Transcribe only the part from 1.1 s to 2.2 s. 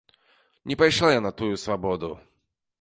я на тую свабоду.